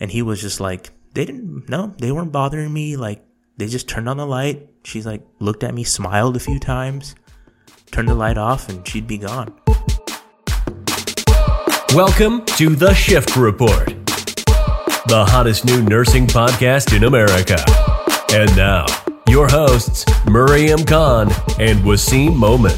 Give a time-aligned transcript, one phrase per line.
[0.00, 2.96] And he was just like, they didn't, no, they weren't bothering me.
[2.96, 3.24] Like,
[3.56, 4.68] they just turned on the light.
[4.84, 7.16] She's like, looked at me, smiled a few times,
[7.90, 9.52] turned the light off, and she'd be gone.
[11.92, 13.86] Welcome to The Shift Report,
[15.08, 17.56] the hottest new nursing podcast in America.
[18.32, 18.86] And now,
[19.28, 21.26] your hosts, Marium Khan
[21.58, 22.70] and Wasim Momin.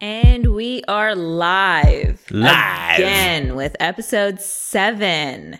[0.00, 2.24] And we are live.
[2.30, 2.83] Live.
[2.94, 5.58] Again with episode seven.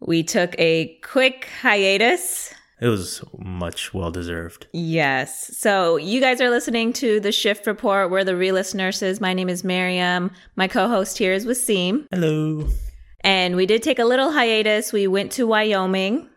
[0.00, 2.52] We took a quick hiatus.
[2.80, 4.66] It was much well deserved.
[4.72, 5.56] Yes.
[5.56, 8.10] So you guys are listening to the Shift Report.
[8.10, 9.20] We're the realist nurses.
[9.20, 10.30] My name is Marium.
[10.56, 12.06] My co-host here is Wasim.
[12.10, 12.68] Hello.
[13.20, 14.92] And we did take a little hiatus.
[14.92, 16.28] We went to Wyoming.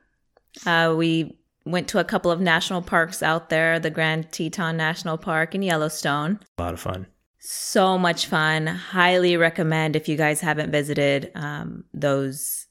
[0.65, 5.17] Uh, we went to a couple of national parks out there, the Grand Teton National
[5.17, 6.39] Park and Yellowstone.
[6.57, 7.07] A lot of fun.
[7.45, 8.67] So much fun.
[8.67, 12.67] Highly recommend if you guys haven't visited um, those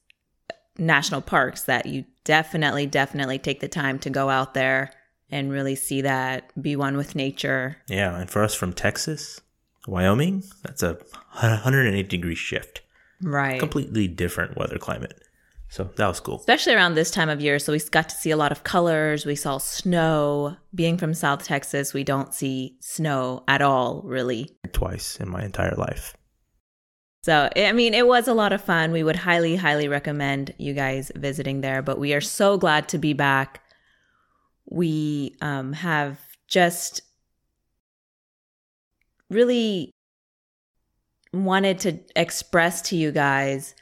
[0.79, 4.91] national parks that you definitely, definitely take the time to go out there
[5.31, 7.77] and really see that, be one with nature.
[7.87, 9.43] Yeah, and for us from Texas,
[9.87, 10.95] Wyoming, that's a
[11.33, 12.81] 180 degree shift.
[13.21, 13.61] Right.
[13.61, 15.23] Completely different weather climate.
[15.73, 16.37] So that was cool.
[16.37, 17.59] Especially around this time of year.
[17.59, 19.25] So we got to see a lot of colors.
[19.25, 20.55] We saw snow.
[20.75, 24.51] Being from South Texas, we don't see snow at all, really.
[24.73, 26.15] Twice in my entire life.
[27.23, 28.93] So, I mean, it was a lot of fun.
[28.93, 31.81] We would highly, highly recommend you guys visiting there.
[31.81, 33.63] But we are so glad to be back.
[34.67, 37.01] We um, have just
[39.31, 39.91] really
[41.33, 43.75] wanted to express to you guys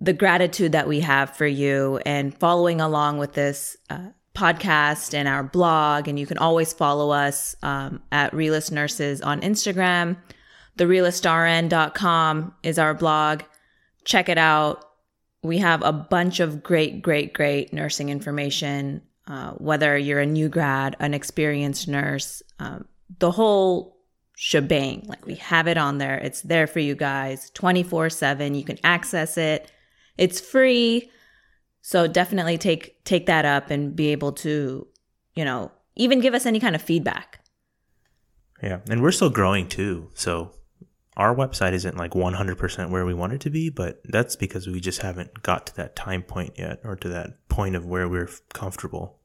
[0.00, 5.26] the gratitude that we have for you and following along with this uh, podcast and
[5.26, 6.06] our blog.
[6.06, 10.16] And you can always follow us um, at Realist Nurses on Instagram.
[10.78, 13.42] TheRealistRN.com is our blog.
[14.04, 14.84] Check it out.
[15.42, 19.02] We have a bunch of great, great, great nursing information.
[19.26, 22.86] Uh, whether you're a new grad, an experienced nurse, um,
[23.18, 23.98] the whole
[24.36, 25.04] shebang.
[25.06, 26.16] Like we have it on there.
[26.18, 28.54] It's there for you guys 24 7.
[28.54, 29.70] You can access it.
[30.18, 31.10] It's free.
[31.80, 34.86] So definitely take take that up and be able to,
[35.34, 37.40] you know, even give us any kind of feedback.
[38.62, 40.10] Yeah, and we're still growing too.
[40.14, 40.52] So
[41.16, 44.80] our website isn't like 100% where we want it to be, but that's because we
[44.80, 48.30] just haven't got to that time point yet or to that point of where we're
[48.52, 49.18] comfortable.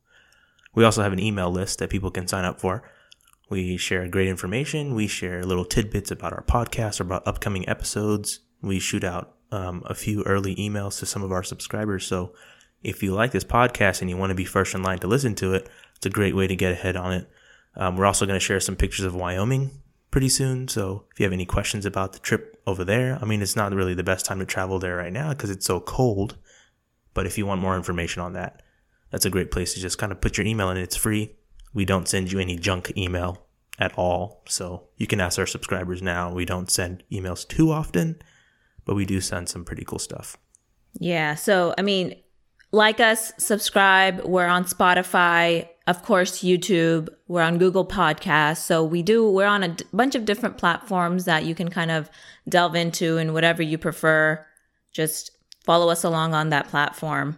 [0.73, 2.83] We also have an email list that people can sign up for.
[3.49, 4.95] We share great information.
[4.95, 8.39] We share little tidbits about our podcast or about upcoming episodes.
[8.61, 12.05] We shoot out um, a few early emails to some of our subscribers.
[12.07, 12.33] So
[12.81, 15.35] if you like this podcast and you want to be first in line to listen
[15.35, 17.29] to it, it's a great way to get ahead on it.
[17.75, 19.69] Um, we're also going to share some pictures of Wyoming
[20.11, 20.67] pretty soon.
[20.67, 23.73] So if you have any questions about the trip over there, I mean, it's not
[23.73, 26.35] really the best time to travel there right now because it's so cold.
[27.13, 28.63] But if you want more information on that,
[29.11, 30.77] that's a great place to just kind of put your email in.
[30.77, 31.35] It's free.
[31.73, 33.45] We don't send you any junk email
[33.77, 34.41] at all.
[34.47, 36.33] So you can ask our subscribers now.
[36.33, 38.19] We don't send emails too often,
[38.85, 40.37] but we do send some pretty cool stuff.
[40.99, 41.35] Yeah.
[41.35, 42.15] So, I mean,
[42.71, 44.23] like us, subscribe.
[44.25, 47.09] We're on Spotify, of course, YouTube.
[47.27, 48.57] We're on Google Podcasts.
[48.57, 51.91] So we do, we're on a d- bunch of different platforms that you can kind
[51.91, 52.09] of
[52.49, 54.45] delve into and whatever you prefer.
[54.91, 55.31] Just
[55.63, 57.37] follow us along on that platform.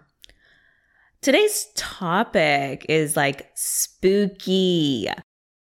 [1.21, 5.07] Today's topic is like spooky.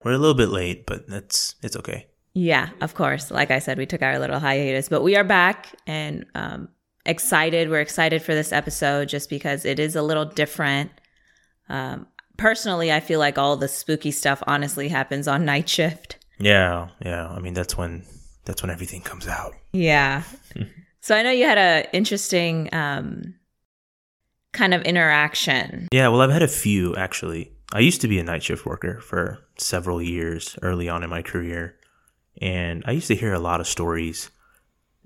[0.02, 2.06] We're a little bit late, but that's it's okay.
[2.34, 3.30] Yeah, of course.
[3.30, 6.68] Like I said, we took our little hiatus, but we are back and um,
[7.04, 7.70] excited.
[7.70, 10.90] We're excited for this episode just because it is a little different.
[11.68, 16.18] Um, personally, I feel like all the spooky stuff honestly happens on night shift.
[16.38, 17.28] Yeah, yeah.
[17.28, 18.04] I mean, that's when
[18.44, 19.54] that's when everything comes out.
[19.72, 20.22] Yeah.
[21.00, 23.34] so I know you had a interesting um,
[24.52, 25.88] kind of interaction.
[25.92, 27.52] Yeah, well, I've had a few actually.
[27.72, 31.22] I used to be a night shift worker for several years early on in my
[31.22, 31.76] career,
[32.40, 34.30] and I used to hear a lot of stories.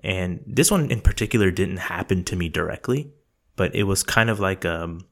[0.02, 3.12] And this one in particular didn't happen to me directly,
[3.56, 5.06] but it was kind of like um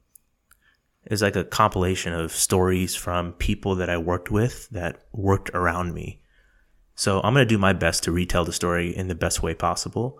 [1.05, 5.49] it was like a compilation of stories from people that I worked with that worked
[5.53, 6.21] around me.
[6.95, 10.19] So I'm gonna do my best to retell the story in the best way possible.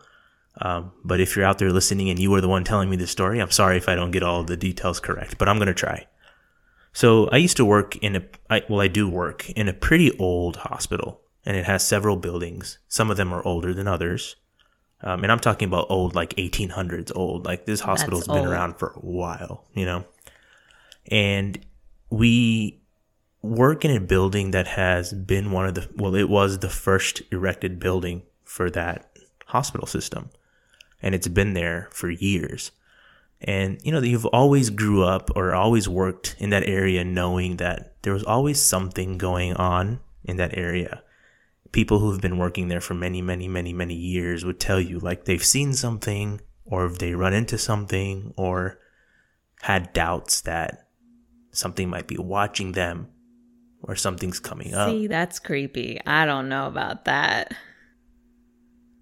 [0.61, 3.07] Um, but if you're out there listening and you were the one telling me the
[3.07, 6.07] story, I'm sorry if I don't get all the details correct, but I'm gonna try.
[6.93, 10.15] So I used to work in a, I, well, I do work in a pretty
[10.19, 12.79] old hospital, and it has several buildings.
[12.87, 14.35] Some of them are older than others,
[15.01, 17.45] um, and I'm talking about old, like 1800s old.
[17.45, 18.53] Like this hospital's That's been old.
[18.53, 20.05] around for a while, you know.
[21.11, 21.59] And
[22.09, 22.81] we
[23.41, 27.21] work in a building that has been one of the well, it was the first
[27.31, 29.11] erected building for that
[29.47, 30.29] hospital system.
[31.01, 32.71] and it's been there for years.
[33.41, 38.01] And you know, you've always grew up or always worked in that area knowing that
[38.03, 41.03] there was always something going on in that area.
[41.73, 45.25] People who've been working there for many, many, many, many years would tell you like
[45.25, 48.79] they've seen something or if they run into something or
[49.61, 50.87] had doubts that
[51.51, 53.07] something might be watching them
[53.81, 54.89] or something's coming up.
[54.89, 55.99] See, that's creepy.
[56.05, 57.53] I don't know about that.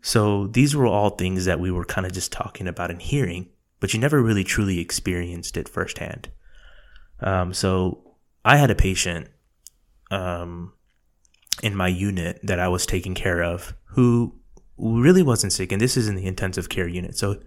[0.02, 3.50] So these were all things that we were kind of just talking about and hearing,
[3.80, 6.30] but you never really truly experienced it firsthand.
[7.20, 9.30] Um, so I had a patient
[10.10, 10.74] um,
[11.64, 14.36] in my unit that I was taking care of who
[14.78, 17.18] really wasn't sick, and this is in the intensive care unit.
[17.18, 17.42] So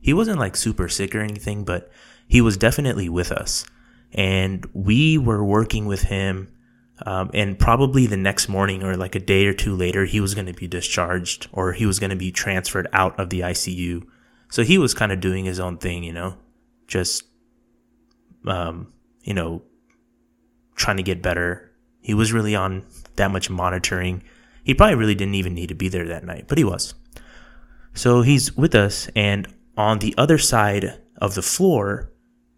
[0.00, 1.90] he wasn't like super sick or anything, but
[2.28, 3.66] he was definitely with us.
[4.12, 6.48] And we were working with him
[7.02, 10.34] um, and probably the next morning or like a day or two later, he was
[10.34, 14.04] going to be discharged or he was going to be transferred out of the ICU.
[14.50, 16.36] So he was kind of doing his own thing, you know,
[16.86, 17.24] just,
[18.46, 19.62] um, you know,
[20.74, 21.70] trying to get better.
[22.00, 22.84] He was really on
[23.18, 24.22] that much monitoring.
[24.64, 26.94] He probably really didn't even need to be there that night, but he was.
[27.94, 32.12] So he's with us, and on the other side of the floor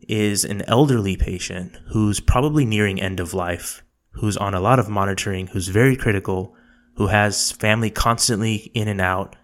[0.09, 4.89] is an elderly patient who's probably nearing end of life who's on a lot of
[4.89, 6.55] monitoring, who's very critical,
[6.95, 9.37] who has family constantly in and out,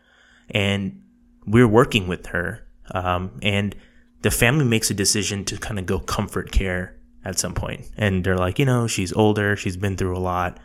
[0.51, 1.03] and
[1.47, 2.67] we're working with her.
[2.93, 3.75] Um, and
[4.23, 7.87] the family makes a decision to kind of go comfort care at some point.
[7.97, 10.59] And they're like, you know, she's older, she's been through a lot.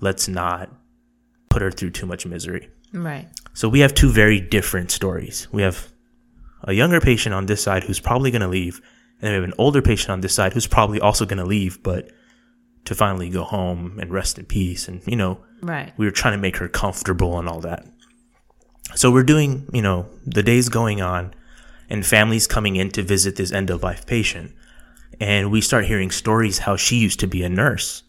[0.00, 0.70] Let's not
[1.48, 2.68] put her through too much misery.
[2.92, 3.28] Right.
[3.54, 5.48] So we have two very different stories.
[5.52, 5.88] We have
[6.64, 8.80] a younger patient on this side who's probably going to leave,
[9.20, 11.82] and we have an older patient on this side who's probably also going to leave,
[11.82, 12.10] but
[12.84, 14.88] to finally go home and rest in peace.
[14.88, 15.92] And, you know, right.
[15.96, 17.86] we were trying to make her comfortable and all that.
[18.94, 21.34] So we're doing, you know, the days going on
[21.90, 24.52] and families coming in to visit this end of life patient.
[25.20, 28.02] And we start hearing stories how she used to be a nurse.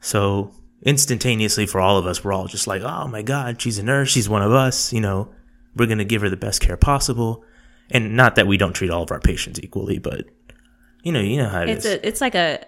[0.00, 0.54] So
[0.84, 4.10] instantaneously for all of us, we're all just like, oh my God, she's a nurse.
[4.10, 4.92] She's one of us.
[4.92, 5.32] You know,
[5.76, 7.44] we're going to give her the best care possible.
[7.90, 10.24] And not that we don't treat all of our patients equally, but
[11.02, 11.94] you know, you know how it it's is.
[11.94, 12.64] A, it's like a,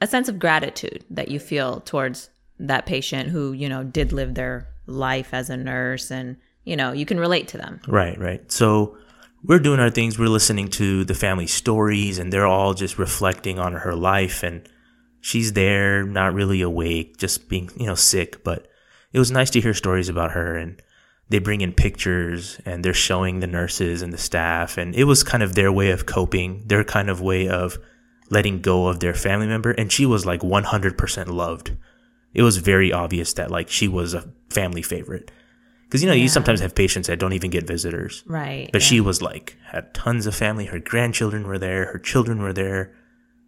[0.00, 4.34] a sense of gratitude that you feel towards that patient who, you know, did live
[4.34, 7.80] their life as a nurse and, you know, you can relate to them.
[7.86, 8.50] Right, right.
[8.50, 8.96] So
[9.42, 10.18] we're doing our things.
[10.18, 14.68] We're listening to the family stories and they're all just reflecting on her life and
[15.30, 18.66] she's there, not really awake, just being, you know, sick, but
[19.12, 20.82] it was nice to hear stories about her and
[21.30, 25.22] they bring in pictures and they're showing the nurses and the staff and it was
[25.22, 27.78] kind of their way of coping, their kind of way of
[28.30, 31.72] letting go of their family member and she was like 100% loved
[32.34, 35.30] it was very obvious that like she was a family favorite
[35.84, 36.22] because you know Yeah.
[36.24, 38.68] you sometimes have patients that don't even get visitors Right.
[38.72, 38.88] but yeah.
[38.88, 42.92] she was like had tons of family her grandchildren were there her children were there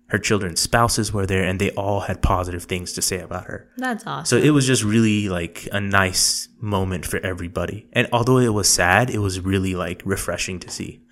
[0.08, 3.69] her children's spouses were there and they all had positive things to say about her
[3.76, 4.25] That's awesome.
[4.41, 7.87] so it was just really like a nice moment for everybody.
[7.93, 11.03] And although it was sad, it was really like refreshing to see.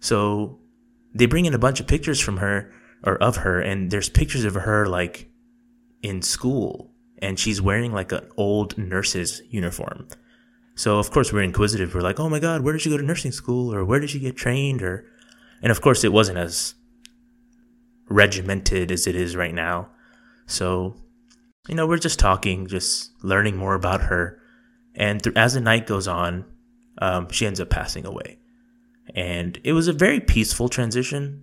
[0.00, 0.58] So
[1.14, 2.72] they bring in a bunch of pictures from her
[3.04, 5.28] or of her and there's pictures of her like
[6.02, 10.08] in school and she's wearing like an old nurse's uniform.
[10.74, 11.94] So of course we're inquisitive.
[11.94, 14.10] We're like, "Oh my god, where did she go to nursing school or where did
[14.10, 15.06] she get trained or
[15.62, 16.74] and of course it wasn't as
[18.08, 19.88] regimented as it is right now.
[20.46, 20.96] So
[21.68, 24.38] you know, we're just talking, just learning more about her.
[24.94, 26.44] And th- as the night goes on,
[26.98, 28.38] um, she ends up passing away.
[29.14, 31.42] And it was a very peaceful transition.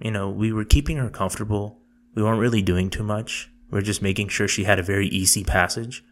[0.00, 1.80] You know, we were keeping her comfortable.
[2.14, 3.50] We weren't really doing too much.
[3.70, 6.04] We are just making sure she had a very easy passage.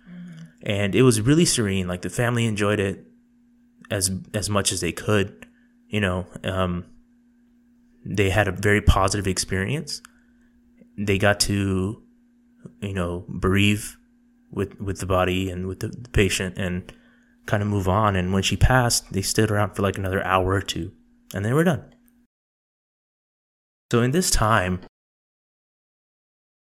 [0.62, 1.88] And it was really serene.
[1.88, 3.06] Like the family enjoyed it
[3.90, 5.46] as as much as they could.
[5.88, 6.87] You know, um,
[8.04, 10.02] they had a very positive experience.
[10.97, 12.02] They got to
[12.80, 13.97] you know, bereave
[14.50, 16.92] with with the body and with the, the patient and
[17.47, 18.16] kind of move on.
[18.16, 20.92] And when she passed, they stood around for like another hour or two,
[21.35, 21.85] and they were done.
[23.90, 24.80] So in this time,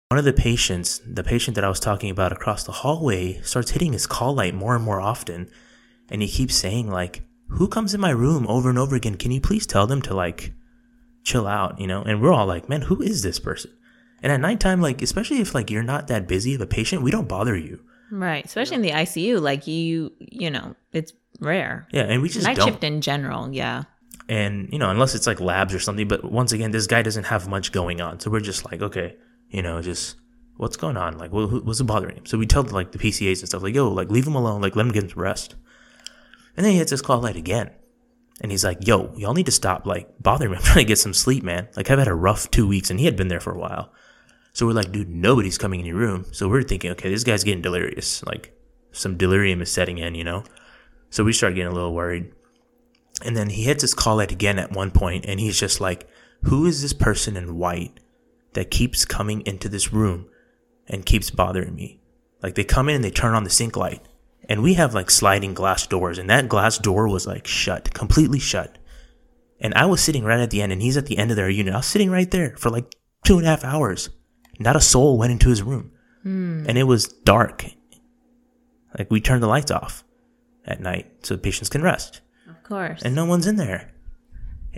[0.09, 3.71] one of the patients, the patient that I was talking about across the hallway, starts
[3.71, 5.50] hitting his call light more and more often,
[6.11, 9.16] and he keeps saying like, "Who comes in my room over and over again?
[9.16, 10.52] Can you please tell them to like
[11.26, 12.02] chill out?" You know?
[12.02, 13.71] And we're all like, "Man, who is this person?"
[14.23, 17.11] And at nighttime, like especially if like you're not that busy of a patient, we
[17.11, 17.80] don't bother you.
[18.11, 18.45] right.
[18.45, 21.87] Especially in the ICU, like you, you know, it's rare.
[21.92, 22.68] Yeah, and we just Night don't.
[22.68, 23.85] shift in general, yeah.
[24.28, 26.09] and you know, unless it's like labs or something.
[26.09, 29.16] But once again, this guy doesn't have much going on, so we're just like, okay,
[29.50, 30.16] you know, just
[30.56, 31.18] what's going on?
[31.18, 32.26] Like, what, what's bothering him?
[32.26, 34.75] So we tell like the PCAs and stuff, like, yo, like leave him alone, like
[34.76, 35.54] let him get some rest.
[36.56, 37.71] And then he hits his call light again,
[38.40, 40.57] And he's like, yo, y'all need to stop like bothering me.
[40.59, 41.69] I'm trying to get some sleep, man.
[41.76, 43.93] Like I've had a rough two weeks and he had been there for a while.
[44.52, 46.26] So we're like, dude, nobody's coming in your room.
[46.33, 48.25] So we're thinking, okay, this guy's getting delirious.
[48.25, 48.55] Like
[48.93, 50.45] some delirium is setting in, you know?
[51.11, 52.33] So we start getting a little worried.
[53.25, 56.09] And then he hits his call light again at one point and he's just like,
[56.45, 57.99] who is this person in white
[58.52, 60.28] that keeps coming into this room
[60.87, 62.00] and keeps bothering me?
[62.43, 64.07] Like they come in and they turn on the sink light
[64.48, 68.38] and we have like sliding glass doors and that glass door was like shut completely
[68.38, 68.78] shut.
[69.58, 71.48] And i was sitting right at the end and he's at the end of their
[71.50, 71.74] unit.
[71.74, 74.10] I was sitting right there for like two and a half hours.
[74.58, 75.92] Not a soul went into his room.
[76.22, 76.64] Hmm.
[76.68, 77.64] and it was dark.
[78.98, 80.02] Like we turned the lights off
[80.64, 82.20] at night so the patients can rest.
[82.48, 83.02] Of course.
[83.02, 83.92] and no one's in there.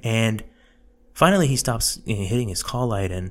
[0.03, 0.45] And
[1.15, 3.31] finally he stops hitting his call light and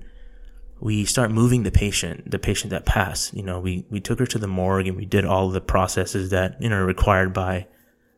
[0.79, 3.33] we start moving the patient, the patient that passed.
[3.33, 6.29] You know, we, we took her to the morgue and we did all the processes
[6.29, 7.67] that, you know, are required by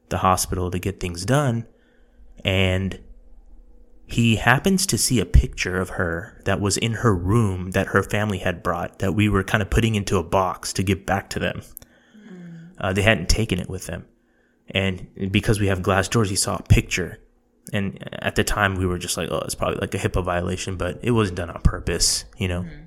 [0.10, 1.66] the hospital to get things done.
[2.44, 3.00] And
[4.06, 8.04] he happens to see a picture of her that was in her room that her
[8.04, 11.30] family had brought that we were kind of putting into a box to give back
[11.30, 11.62] to them.
[12.78, 14.06] Uh, they hadn't taken it with them.
[14.70, 17.20] And because we have glass doors, he saw a picture
[17.74, 20.76] and at the time we were just like, oh, it's probably like a HIPAA violation,
[20.76, 22.64] but it wasn't done on purpose, you know?
[22.64, 22.84] Mm-hmm.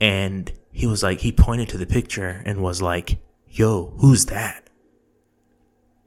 [0.00, 4.68] And he was like, he pointed to the picture and was like, yo, who's that?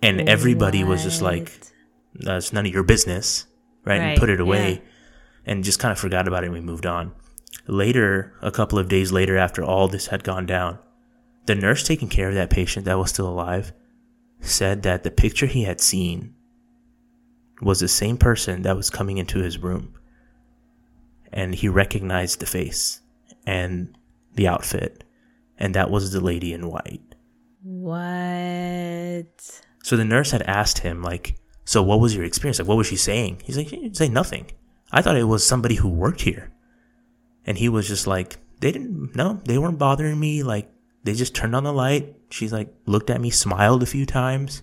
[0.01, 1.51] And everybody was just like,
[2.13, 3.47] that's none of your business,
[3.83, 3.99] right?
[3.99, 4.79] Right, And put it away yeah.
[5.45, 7.13] and just kind of forgot about it and we moved on.
[7.67, 10.79] Later, a couple of days later, after all this had gone down,
[11.45, 13.73] the nurse taking care of that patient that was still alive
[14.39, 16.33] said that the picture he had seen
[17.61, 19.93] was the same person that was coming into his room.
[21.31, 23.01] And he recognized the face
[23.45, 23.95] and
[24.35, 25.03] the outfit.
[25.57, 27.01] And that was the lady in white.
[27.63, 29.61] what?
[29.83, 31.35] So the nurse had asked him, like,
[31.65, 32.59] so what was your experience?
[32.59, 33.41] Like, what was she saying?
[33.43, 34.51] He's like, she didn't say nothing.
[34.91, 36.51] I thought it was somebody who worked here.
[37.45, 40.43] And he was just like, they didn't, no, they weren't bothering me.
[40.43, 40.71] Like,
[41.03, 42.15] they just turned on the light.
[42.29, 44.61] She's like, looked at me, smiled a few times,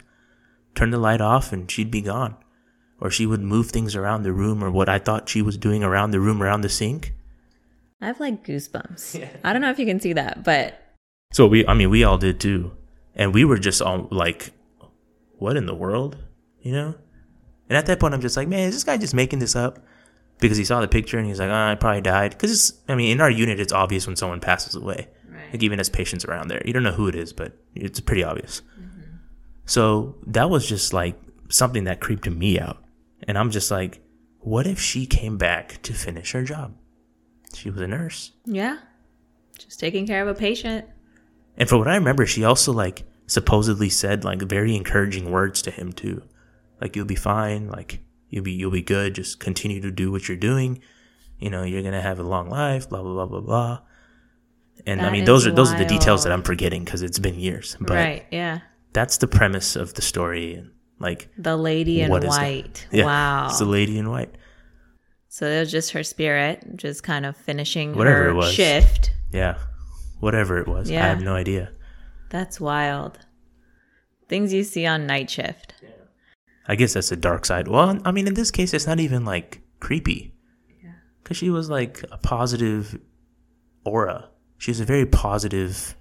[0.75, 2.37] turned the light off, and she'd be gone.
[3.01, 5.85] Or she would move things around the room, or what I thought she was doing
[5.85, 7.13] around the room, around the sink.
[8.01, 9.29] I have like goosebumps.
[9.45, 10.81] I don't know if you can see that, but
[11.33, 12.73] So we, I mean, we all did too.
[13.15, 14.51] And we were just all like,
[15.39, 16.17] what in the world?
[16.61, 16.95] You know?
[17.69, 19.81] And at that point, I'm just like, man, is this guy just making this up?
[20.39, 22.33] Because he saw the picture and he's like, oh, I probably died.
[22.33, 25.09] Because it's, I mean, in our unit, it's obvious when someone passes away.
[25.29, 25.53] Right.
[25.53, 26.63] Like, even as patients around there.
[26.65, 28.61] You don't know who it is, but it's pretty obvious.
[28.79, 29.17] Mm-hmm.
[29.65, 32.83] So that was just like something that creeped me out.
[33.27, 34.01] And I'm just like,
[34.39, 36.75] what if she came back to finish her job?
[37.55, 38.33] She was a nurse.
[38.45, 38.79] yeah,
[39.59, 40.85] just taking care of a patient.
[41.57, 45.71] And for what I remember, she also like supposedly said like very encouraging words to
[45.71, 46.23] him too.
[46.81, 50.29] Like you'll be fine, like you'll be you'll be good, just continue to do what
[50.29, 50.81] you're doing.
[51.39, 53.81] You know, you're gonna have a long life, blah blah blah blah blah.
[54.87, 56.33] And I mean those are those are the details that.
[56.33, 57.77] I'm forgetting because it's been years.
[57.81, 58.27] But right.
[58.31, 58.61] Yeah.
[58.93, 62.41] that's the premise of the story and like The lady in what is that?
[62.43, 62.87] white.
[62.91, 63.47] Yeah, wow.
[63.49, 64.35] It's the lady in white.
[65.29, 68.53] so it was just her spirit, just kind of finishing Whatever her it was.
[68.53, 69.13] shift.
[69.33, 69.59] Yeah.
[70.21, 70.91] Whatever it was.
[70.91, 71.05] Yeah.
[71.05, 71.73] I have no idea.
[72.31, 73.19] That's wild.
[74.29, 75.75] Things you see on night shift.
[76.67, 77.69] I guess that's the dark side.
[77.69, 80.35] Well, I mean, in this case, it's not even like creepy.
[80.83, 80.91] Yeah.
[81.23, 82.99] Because she was like a positive
[83.85, 84.31] aura.
[84.59, 85.95] She was a very positive,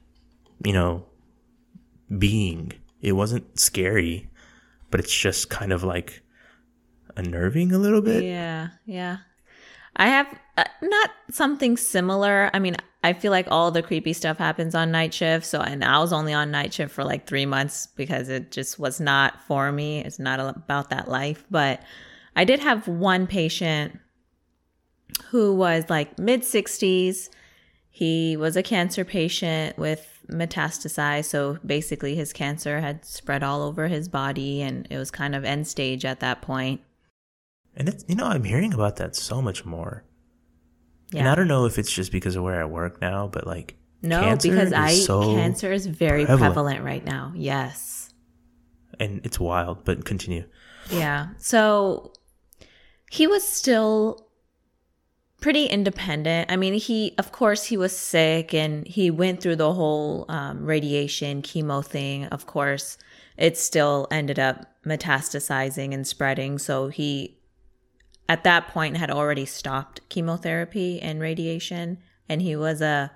[0.64, 1.06] you know,
[2.18, 2.72] being.
[3.02, 4.30] It wasn't scary,
[4.92, 6.22] but it's just kind of like
[7.16, 8.24] unnerving a little bit.
[8.24, 9.18] Yeah, yeah.
[9.96, 10.28] I have
[10.58, 12.50] uh, not something similar.
[12.54, 15.46] I mean, I feel like all the creepy stuff happens on night shift.
[15.46, 18.80] So, and I was only on night shift for like three months because it just
[18.80, 20.04] was not for me.
[20.04, 21.46] It's not about that life.
[21.50, 21.82] But
[22.36, 24.00] I did have one patient
[25.30, 27.30] who was like mid 60s.
[27.90, 31.26] He was a cancer patient with metastasized.
[31.26, 35.44] So basically, his cancer had spread all over his body and it was kind of
[35.44, 36.82] end stage at that point.
[37.76, 40.04] And it's, you know, I'm hearing about that so much more.
[41.12, 41.20] Yeah.
[41.22, 43.76] And I don't know if it's just because of where I work now, but like,
[44.02, 46.54] No, cancer because is I so cancer is very prevalent.
[46.54, 46.84] prevalent.
[46.84, 47.32] right now.
[47.36, 48.14] Yes.
[49.00, 50.46] and it's wild, but continue.
[50.90, 51.30] Yeah.
[51.38, 52.14] So
[53.12, 54.25] he was still
[55.46, 56.52] pretty independent.
[56.52, 60.66] I mean, he of course he was sick and he went through the whole um,
[60.66, 62.26] radiation chemo thing.
[62.26, 62.98] Of course,
[63.38, 66.58] it still ended up metastasizing and spreading.
[66.58, 67.38] So he
[68.28, 73.12] at that point had already stopped chemotherapy and radiation and he was a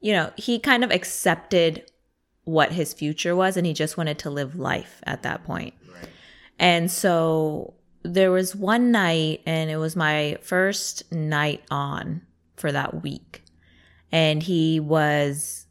[0.00, 1.88] you know, he kind of accepted
[2.42, 5.74] what his future was and he just wanted to live life at that point.
[6.58, 12.22] And so there was one night, and it was my first night on
[12.56, 13.42] for that week.
[14.12, 15.66] And he was,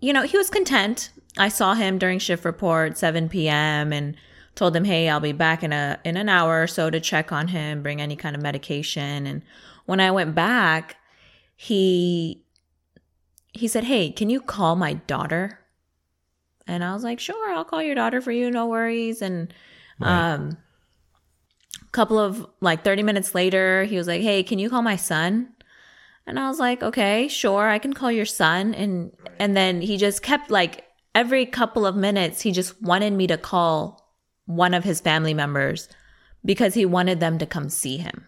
[0.00, 1.10] you know, he was content.
[1.38, 4.16] I saw him during shift report, 7 p.m., and
[4.54, 7.32] told him, "Hey, I'll be back in a in an hour or so to check
[7.32, 9.42] on him, bring any kind of medication." And
[9.86, 10.96] when I went back,
[11.56, 12.44] he
[13.52, 15.60] he said, "Hey, can you call my daughter?"
[16.66, 19.54] And I was like, "Sure, I'll call your daughter for you, no worries." And
[19.98, 20.32] Right.
[20.34, 20.56] um
[21.92, 25.48] couple of like 30 minutes later, he was like, "Hey, can you call my son?"
[26.26, 29.96] And I was like, "Okay, sure, I can call your son." And and then he
[29.96, 34.14] just kept like every couple of minutes he just wanted me to call
[34.46, 35.88] one of his family members
[36.44, 38.26] because he wanted them to come see him.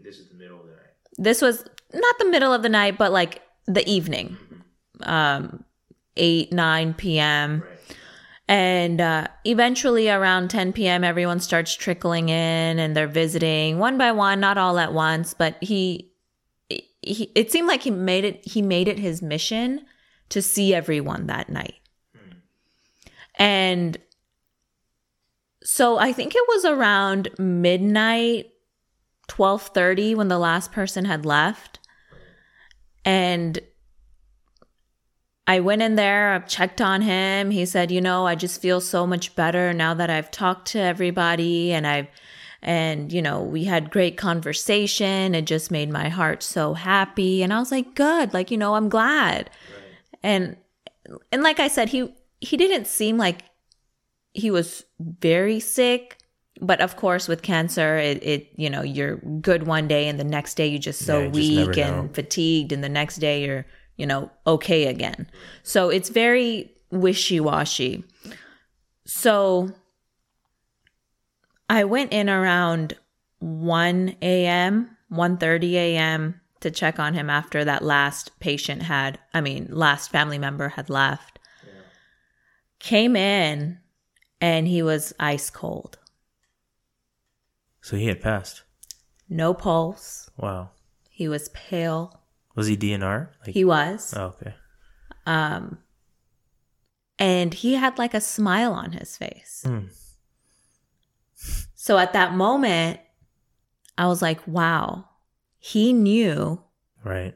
[0.00, 0.94] This is the middle of the night.
[1.16, 4.36] This was not the middle of the night, but like the evening,
[5.02, 5.64] um,
[6.16, 7.62] 8, 9 p.m.
[8.48, 14.10] And uh, eventually around 10 p.m., everyone starts trickling in and they're visiting one by
[14.12, 16.10] one, not all at once, but he,
[17.02, 19.84] he it seemed like he made it he made it his mission
[20.30, 21.74] to see everyone that night.
[23.34, 23.98] And
[25.62, 28.46] so I think it was around midnight
[29.28, 31.78] 12:30 when the last person had left.
[33.04, 33.58] And
[35.48, 37.50] I went in there, I checked on him.
[37.50, 40.78] He said, "You know, I just feel so much better now that I've talked to
[40.78, 42.08] everybody and I've
[42.60, 45.34] and you know, we had great conversation.
[45.34, 48.34] It just made my heart so happy." And I was like, "Good.
[48.34, 49.48] Like, you know, I'm glad."
[50.22, 50.56] And
[51.32, 53.44] and like I said, he he didn't seem like
[54.34, 56.18] he was very sick
[56.60, 60.24] but of course with cancer it, it you know you're good one day and the
[60.24, 62.10] next day you're just so Yeah, you just weak and know.
[62.12, 63.66] fatigued and the next day you're
[63.98, 65.28] you know okay again.
[65.62, 68.04] So it's very wishy-washy.
[69.04, 69.72] So
[71.70, 72.94] i went in around
[73.40, 79.68] 1 a.m 1.30 a.m to check on him after that last patient had i mean
[79.70, 81.38] last family member had left.
[82.78, 83.80] Came in
[84.40, 85.98] and he was ice cold.
[87.80, 88.62] So he had passed.
[89.28, 90.30] no pulse.
[90.36, 90.70] Wow.
[91.10, 92.17] he was pale
[92.58, 93.28] Was he DNR?
[93.46, 94.54] Like, he was oh, okay.
[95.26, 95.78] um
[97.18, 99.86] and he had like a smile on his face Hmm.
[101.74, 103.00] so at that moment
[103.96, 105.04] i was like wow
[105.58, 106.62] he knew
[107.04, 107.34] Right.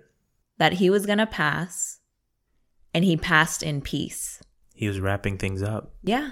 [0.58, 1.98] that he was going to pass
[2.94, 4.42] and he passed in peace
[4.74, 5.94] He was wrapping things up.
[6.02, 6.30] yeah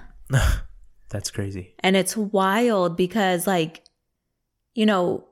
[1.11, 1.75] That's crazy.
[1.81, 3.83] And it's wild because, like,
[4.75, 5.27] you know,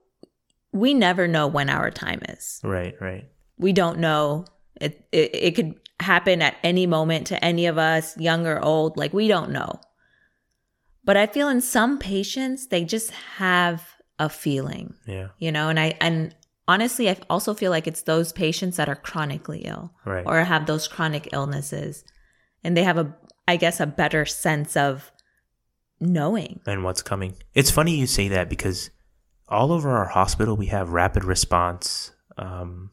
[0.73, 2.61] we never know when our time is.
[2.65, 3.29] Right, right.
[3.59, 4.45] We don't know.
[4.81, 8.97] It, it, it could happen at any moment to any of us, young or old.
[8.97, 9.81] Like, we don't know.
[11.05, 13.87] But I feel in some patients, they just have
[14.19, 15.29] a feeling, Yeah.
[15.39, 16.35] you know, and I, and
[16.67, 20.25] honestly, I also feel like it's those patients that are chronically ill Right.
[20.27, 22.05] or have those chronic illnesses
[22.65, 23.15] and they have a,
[23.47, 25.11] I guess, a better sense of
[26.01, 26.61] knowing.
[26.67, 27.35] and what's coming.
[27.55, 28.91] It's funny you say that because
[29.49, 32.91] all over our hospital we have rapid response, um,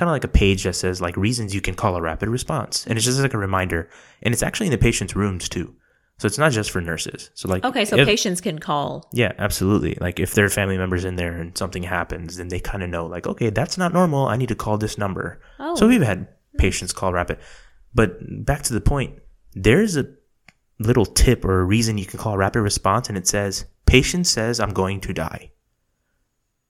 [0.00, 2.86] kind of like a page that says like reasons you can call a rapid response,
[2.86, 3.88] and it's just like a reminder,
[4.22, 5.74] and it's actually in the patient's rooms too.
[6.18, 7.30] So it's not just for nurses.
[7.34, 9.08] So like Okay, so if- patients can call.
[9.12, 9.96] Yeah, absolutely.
[10.00, 13.06] Like if their family members in there and something happens, then they kind of know
[13.06, 14.26] like, okay, that's not normal.
[14.26, 15.40] I need to call this number.
[15.58, 15.74] Oh.
[15.76, 17.38] So we've had patients call rapid.
[17.94, 19.18] But back to the point,
[19.54, 20.06] there's a
[20.78, 24.26] little tip or a reason you can call a rapid response and it says patient
[24.26, 25.52] says I'm going to die.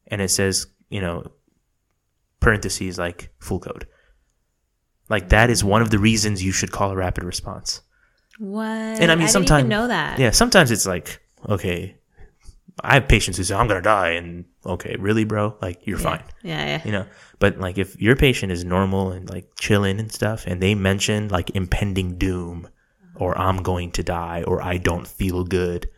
[0.07, 1.31] And it says, you know,
[2.41, 3.87] parentheses like full code.
[5.09, 7.83] Like that is one of the reasons you should call a rapid response.
[8.39, 8.67] What?
[8.69, 10.19] And I mean, sometimes even know that.
[10.19, 11.97] Yeah, sometimes it's like, okay,
[12.83, 15.57] I have patients who say I'm gonna die, and okay, really, bro?
[15.61, 16.83] Like you're fine, Yeah, yeah.
[16.85, 17.07] you know.
[17.39, 21.29] But like if your patient is normal and like chilling and stuff, and they mention
[21.29, 22.69] like impending doom,
[23.17, 25.91] or I'm going to die, or I don't feel good,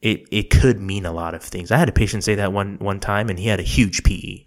[0.00, 1.70] it it could mean a lot of things.
[1.70, 4.45] I had a patient say that one one time, and he had a huge PE,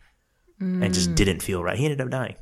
[0.59, 0.93] and Mm.
[0.93, 1.77] just didn't feel right.
[1.77, 2.35] He ended up dying.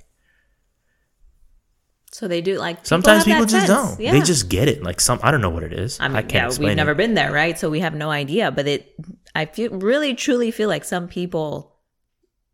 [2.12, 2.86] So they do like.
[2.86, 3.68] Sometimes have people just sense.
[3.68, 4.00] don't.
[4.00, 4.12] Yeah.
[4.14, 4.82] They just get it.
[4.82, 6.00] Like some, I don't know what it is.
[6.00, 6.76] I mean, can't yeah, we've it.
[6.76, 7.60] never been there, right?
[7.60, 8.50] So we have no idea.
[8.50, 8.96] But it,
[9.36, 11.76] I feel really, truly feel like some people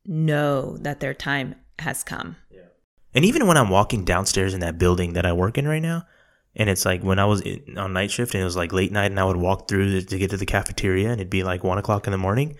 [0.05, 2.35] know that their time has come.
[3.15, 6.07] And even when I'm walking downstairs in that building that I work in right now,
[6.55, 8.91] and it's like when I was in, on night shift and it was like late
[8.91, 11.63] night and I would walk through to get to the cafeteria and it'd be like
[11.63, 12.57] one o'clock in the morning,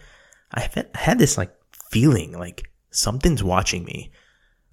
[0.53, 1.51] I had this like
[1.89, 4.11] feeling like something's watching me.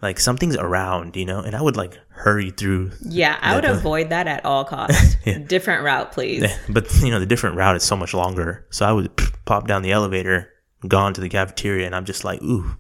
[0.03, 2.93] like something's around, you know, and I would like hurry through.
[3.03, 5.17] Yeah, I would the- avoid that at all costs.
[5.47, 6.45] Different route, please.
[6.69, 8.67] But you know, the different route is so much longer.
[8.71, 9.11] So I would
[9.45, 10.51] pop down the elevator,
[10.89, 12.77] gone to the cafeteria, and I'm just like, ooh,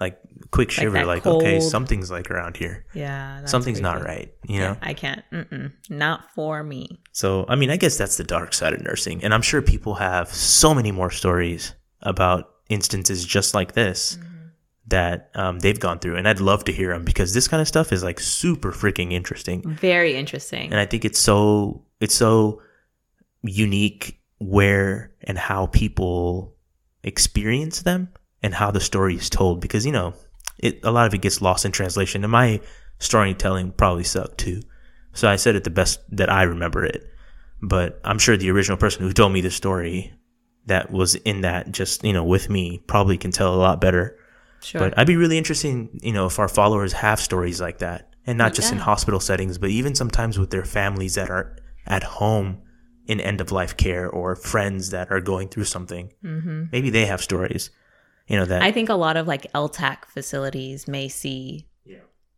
[0.00, 0.18] like
[0.50, 2.84] quick shiver, that like, okay, something's like around here.
[2.94, 4.76] Yeah, something's not right, you know.
[4.82, 5.22] I can't.
[5.32, 5.72] Mm-mm.
[5.88, 7.00] Not for me.
[7.12, 9.22] So, I mean, I guess that's the dark side of nursing.
[9.22, 14.35] And I'm sure people have so many more stories about instances just like this mm-hmm.
[14.88, 16.16] That um, they've gone through.
[16.16, 19.12] And I'd love to hear them because this kind of stuff is like super freaking
[19.12, 19.62] interesting.
[19.62, 20.70] Very interesting.
[20.70, 22.62] And I think it's so, it's so
[23.42, 26.54] unique where and how people
[27.02, 28.10] experience them
[28.42, 30.14] and how the story is told because, you know,
[30.58, 32.22] it, a lot of it gets lost in translation.
[32.22, 32.60] And my
[32.98, 34.62] storytelling probably sucked too.
[35.12, 37.10] So I said it the best that I remember it.
[37.62, 40.12] But I'm sure the original person who told me the story
[40.66, 44.18] that was in that just, you know, with me probably can tell a lot better.
[44.62, 44.80] Sure.
[44.80, 48.10] But I'd be really interested, in, you know, if our followers have stories like that,
[48.26, 52.02] and not just in hospital settings, but even sometimes with their families that are at
[52.02, 52.60] home
[53.06, 56.12] in end of life care or friends that are going through something.
[56.24, 56.64] Mm-hmm.
[56.72, 57.70] Maybe they have stories,
[58.26, 61.68] you know, that I think a lot of like LTAC facilities may see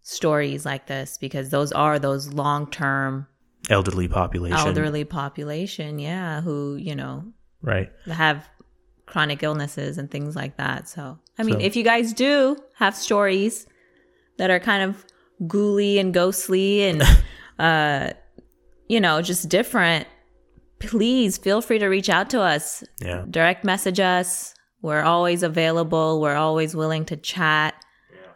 [0.08, 3.26] stories like this because those are those long term
[3.68, 7.24] elderly population, elderly population, yeah, who, you know,
[7.60, 7.90] right?
[8.06, 8.48] have
[9.08, 10.88] chronic illnesses and things like that.
[10.88, 13.66] So, I mean, So- if you guys do have stories
[14.36, 15.04] that are kind of
[15.46, 17.02] ghouly and ghostly and,
[17.58, 18.10] uh,
[18.88, 20.06] you know, just different,
[20.78, 22.84] please feel free to reach out to us.
[23.00, 24.54] Yeah, Direct message us.
[24.82, 26.20] We're always available.
[26.20, 27.74] We're always willing to chat.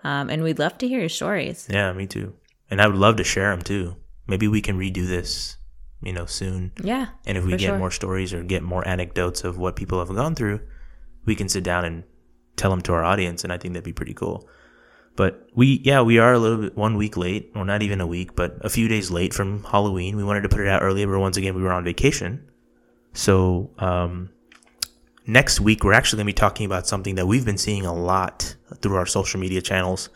[0.05, 1.69] Um, and we'd love to hear your stories.
[1.71, 2.35] yeah, me too.
[2.71, 3.95] And I would love to share them too.
[4.27, 5.57] Maybe we can redo this,
[6.03, 6.73] you know, soon.
[6.83, 7.09] Yeah.
[7.27, 7.79] And if we get sure.
[7.79, 10.61] more stories or get more anecdotes of what people have gone through,
[11.25, 12.05] we can sit down and
[12.57, 13.45] tell them to our audience.
[13.45, 14.49] And I think that'd be pretty cool.
[15.15, 18.07] But we, yeah, we are a little bit one week late, or not even a
[18.07, 20.17] week, but a few days late from Halloween.
[20.17, 22.49] We wanted to put it out earlier, but once again, we were on vacation.
[23.13, 24.31] So, um,
[25.27, 27.95] next week, we're actually going to be talking about something that we've been seeing a
[27.95, 30.09] lot through our social media channels,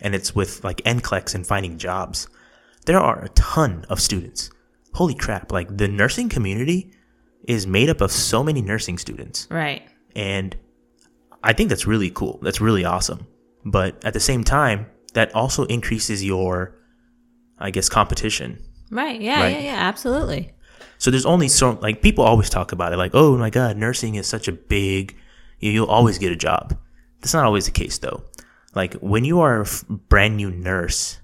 [0.00, 2.28] and it's with like NCLEX and finding jobs.
[2.86, 4.50] There are a ton of students.
[4.94, 5.52] Holy crap.
[5.52, 6.92] Like the nursing community
[7.46, 9.46] is made up of so many nursing students.
[9.50, 9.82] Right.
[10.16, 10.56] And
[11.42, 12.38] I think that's really cool.
[12.42, 13.26] That's really awesome.
[13.64, 16.74] But at the same time, that also increases your,
[17.58, 18.62] I guess, competition.
[18.90, 19.20] Right.
[19.20, 19.40] Yeah.
[19.42, 19.52] Right.
[19.52, 19.60] Yeah.
[19.64, 19.76] Yeah.
[19.76, 20.52] Absolutely.
[20.98, 24.14] So there's only so, like, people always talk about it, like, oh my God, nursing
[24.14, 25.16] is such a big,
[25.58, 26.78] you- you'll always get a job.
[27.20, 28.22] That's not always the case, though.
[28.74, 31.20] Like, when you are a brand new nurse,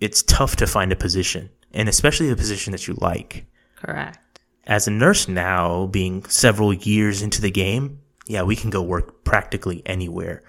[0.00, 3.46] it's tough to find a position, and especially the position that you like.
[3.76, 4.18] Correct.
[4.66, 9.24] as a nurse now, being several years into the game, yeah, we can go work
[9.24, 10.42] practically anywhere.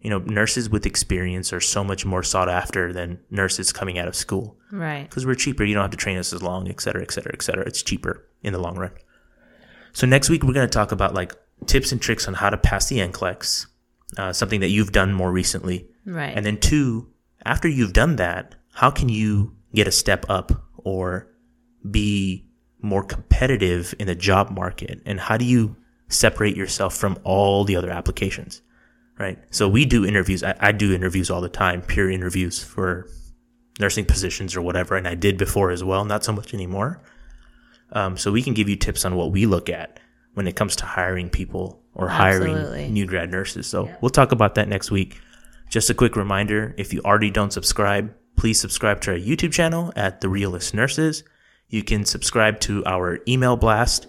[0.00, 4.06] You know, nurses with experience are so much more sought after than nurses coming out
[4.06, 5.08] of school Right.
[5.08, 5.64] because we're cheaper.
[5.64, 7.64] You don't have to train us as long, et cetera, et cetera, et cetera.
[7.66, 8.92] It's cheaper in the long run.
[9.92, 11.34] So next week we're going to talk about like
[11.66, 13.66] tips and tricks on how to pass the NCLEX,
[14.18, 15.88] uh, something that you've done more recently.
[16.06, 16.32] Right.
[16.36, 17.08] And then two,
[17.44, 21.28] after you've done that, how can you get a step up or
[21.88, 22.44] be
[22.80, 25.00] more competitive in the job market?
[25.06, 25.76] And how do you
[26.08, 28.62] separate yourself from all the other applications?
[29.18, 29.38] Right.
[29.50, 30.44] So we do interviews.
[30.44, 33.08] I, I do interviews all the time, peer interviews for
[33.80, 34.96] nursing positions or whatever.
[34.96, 37.00] And I did before as well, not so much anymore.
[37.92, 39.98] Um, so we can give you tips on what we look at
[40.34, 42.62] when it comes to hiring people or Absolutely.
[42.62, 43.66] hiring new grad nurses.
[43.66, 45.20] So we'll talk about that next week.
[45.68, 49.92] Just a quick reminder if you already don't subscribe, please subscribe to our YouTube channel
[49.96, 51.24] at The Realist Nurses.
[51.68, 54.06] You can subscribe to our email blast.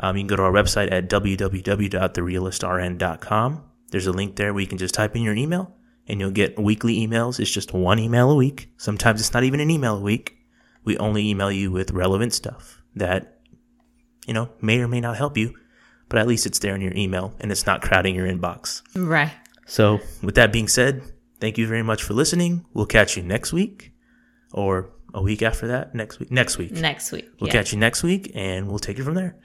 [0.00, 3.64] Um, you can go to our website at www.therealistrn.com.
[3.90, 5.76] There's a link there where you can just type in your email
[6.08, 7.38] and you'll get weekly emails.
[7.38, 8.70] It's just one email a week.
[8.78, 10.38] Sometimes it's not even an email a week.
[10.84, 13.40] We only email you with relevant stuff that,
[14.26, 15.54] you know, may or may not help you,
[16.08, 18.80] but at least it's there in your email and it's not crowding your inbox.
[18.94, 19.32] right.
[19.68, 21.02] So, with that being said,
[21.40, 22.64] thank you very much for listening.
[22.74, 23.92] We'll catch you next week
[24.52, 25.94] or a week after that.
[25.94, 26.30] Next week.
[26.30, 26.72] Next week.
[26.72, 27.28] Next week.
[27.40, 27.52] We'll yeah.
[27.52, 29.36] catch you next week and we'll take it from there.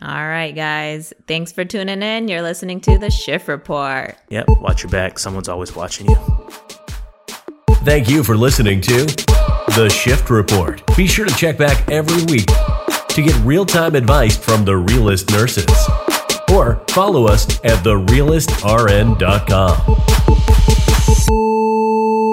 [0.00, 1.12] All right, guys.
[1.28, 2.28] Thanks for tuning in.
[2.28, 4.16] You're listening to the Shift Report.
[4.30, 4.46] Yep.
[4.60, 5.18] Watch your back.
[5.18, 6.16] Someone's always watching you.
[7.84, 9.04] Thank you for listening to
[9.74, 10.82] The Shift Report.
[10.96, 12.46] Be sure to check back every week
[13.08, 15.66] to get real time advice from the realist nurses.
[16.50, 20.61] Or follow us at therealistRN.com.
[21.14, 22.31] Thank you.